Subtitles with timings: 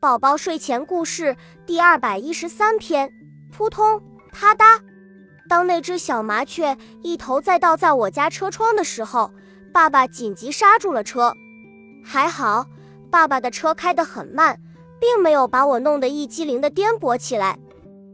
[0.00, 3.12] 宝宝睡前故事第二百一十三篇：
[3.52, 4.80] 扑通啪嗒。
[5.46, 9.30] 当那只小麻雀一头栽倒在我家车窗的时候，
[9.74, 11.34] 爸爸紧急刹住了车。
[12.02, 12.64] 还好，
[13.10, 14.58] 爸爸的车开得很慢，
[14.98, 17.58] 并没有把我弄得一激灵的颠簸起来。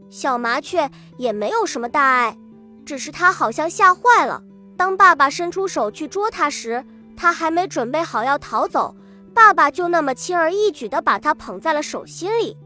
[0.09, 2.37] 小麻雀也没有什么大碍，
[2.85, 4.43] 只是它好像吓坏了。
[4.75, 6.83] 当爸爸伸出手去捉它时，
[7.15, 8.93] 它还没准备好要逃走。
[9.37, 12.57] 爸爸就那么轻而易举地把它捧在了手心里，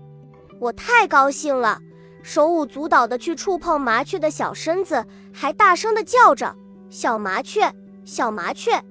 [0.58, 1.78] 我太高兴了，
[2.24, 6.56] 手舞足蹈地去触碰麻雀的小身子，还大声地叫着
[6.90, 7.70] ：“小麻雀，
[8.06, 8.82] 小麻雀！”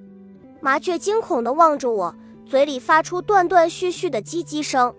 [0.61, 4.93] 麻雀惊恐地望着我，嘴里发出断断续续的叽叽声，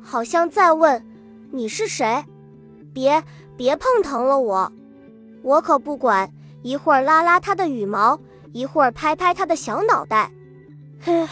[0.00, 1.04] 好像在问
[1.52, 2.24] ：“你是谁？
[2.94, 3.22] 别
[3.58, 4.72] 别碰疼了我，
[5.42, 6.32] 我可不管。”
[6.64, 8.18] 一会儿拉拉它的羽毛，
[8.52, 10.32] 一会儿拍拍它的小脑袋，
[10.98, 11.28] 嘿。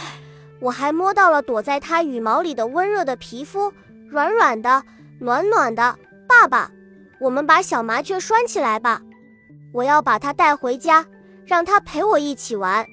[0.61, 3.73] 我还摸到了躲在它羽毛里的温热的皮肤，
[4.09, 4.83] 软软的，
[5.19, 5.99] 暖暖的。
[6.27, 6.71] 爸爸，
[7.21, 9.03] 我们把小麻雀拴起来吧，
[9.73, 11.05] 我要把它带回家，
[11.45, 12.87] 让它陪我一起玩。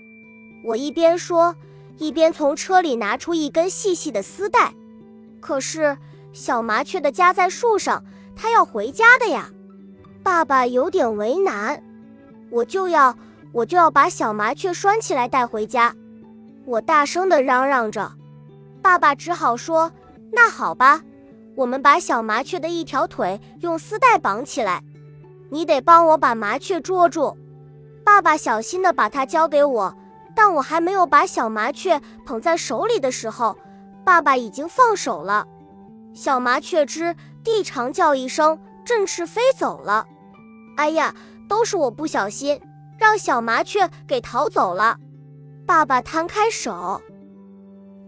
[0.66, 1.56] 我一边说，
[1.98, 4.74] 一边从车里拿出一根细细的丝带。
[5.40, 5.98] 可是
[6.34, 8.04] 小麻雀的家在树上，
[8.36, 9.50] 它要回家的呀。
[10.22, 11.82] 爸爸有点为难，
[12.52, 13.18] 我就要，
[13.54, 15.96] 我就要把小麻雀拴起来带回家。
[16.66, 18.12] 我大声地嚷嚷着，
[18.82, 19.92] 爸爸只好说
[20.32, 21.02] ：“那好吧，
[21.56, 24.84] 我们把小麻雀的一条腿用丝带绑起来，
[25.50, 27.36] 你得帮我把麻雀捉住。”
[28.06, 29.96] 爸爸小心地把它交给我，
[30.36, 33.58] 但我还没有把小麻雀捧在手里的时候，
[34.04, 35.48] 爸爸已经放手了。
[36.14, 40.06] 小麻雀吱地长叫一声，振翅飞走了。
[40.78, 41.14] 哎呀，
[41.48, 42.60] 都是我不小心，
[42.98, 44.98] 让小麻雀给逃走了。
[45.66, 47.02] 爸爸摊开手，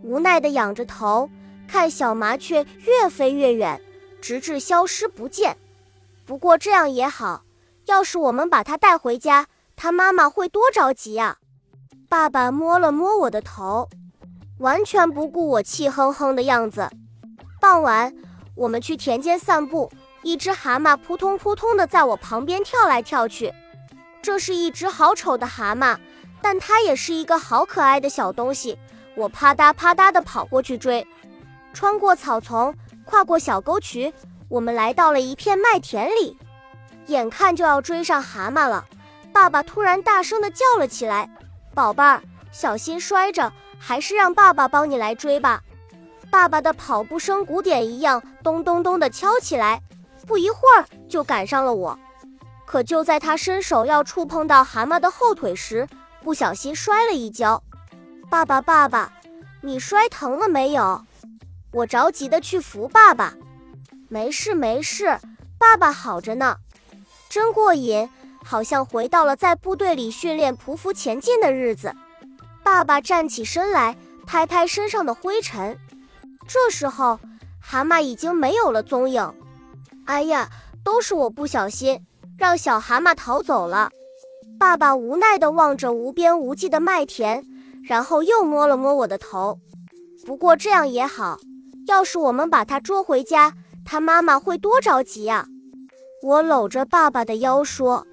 [0.01, 1.29] 无奈地仰着头，
[1.67, 3.81] 看小麻雀越飞越远，
[4.21, 5.57] 直至消失不见。
[6.25, 7.43] 不过这样也好，
[7.85, 11.37] 要是我们把它带回家，它妈妈会多着急呀。
[12.09, 13.89] 爸爸摸了摸我的头，
[14.59, 16.89] 完全不顾我气哼哼的样子。
[17.61, 18.13] 傍晚，
[18.55, 19.89] 我们去田间散步，
[20.21, 23.53] 一只蛤蟆扑通扑通地在我旁边跳来跳去。
[24.21, 25.97] 这是一只好丑的蛤蟆。
[26.43, 28.77] 但它也是一个好可爱的小东西，
[29.15, 31.07] 我啪嗒啪嗒地跑过去追，
[31.73, 34.13] 穿过草丛，跨过小沟渠，
[34.49, 36.37] 我们来到了一片麦田里。
[37.07, 38.85] 眼看就要追上蛤蟆了，
[39.31, 41.29] 爸爸突然大声地叫了起来
[41.73, 42.21] ：“宝贝儿，
[42.51, 45.61] 小心摔着，还是让爸爸帮你来追吧。”
[46.29, 49.81] 爸爸的跑步声鼓点一样，咚咚咚地敲起来，
[50.27, 51.97] 不一会儿就赶上了我。
[52.65, 55.87] 可就在他伸手要触碰到蛤蟆的后腿时，
[56.23, 57.61] 不小心摔了一跤，
[58.29, 59.11] 爸爸，爸爸，
[59.61, 61.05] 你摔疼了没有？
[61.73, 63.33] 我着急的去扶爸爸，
[64.07, 65.19] 没事没事，
[65.57, 66.57] 爸爸好着呢，
[67.27, 68.09] 真过瘾，
[68.41, 71.93] 好像回到了在部队里训练匍匐前进的日子。
[72.63, 75.77] 爸爸站起身来，拍拍身上的灰尘。
[76.47, 77.19] 这时候，
[77.59, 79.33] 蛤蟆已经没有了踪影。
[80.05, 80.49] 哎呀，
[80.85, 82.05] 都是我不小心，
[82.37, 83.91] 让小蛤蟆逃走了。
[84.59, 87.45] 爸爸无奈地望着无边无际的麦田，
[87.83, 89.59] 然后又摸了摸我的头。
[90.25, 91.37] 不过这样也好，
[91.87, 93.53] 要是我们把它捉回家，
[93.83, 95.45] 他妈妈会多着急呀！
[96.23, 98.07] 我搂着爸爸的腰说：“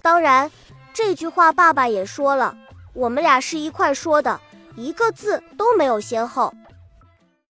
[0.00, 0.50] 当然，
[0.94, 2.56] 这句话爸爸也说了，
[2.94, 4.40] 我们俩是一块说的，
[4.76, 6.52] 一个字都没有先后。”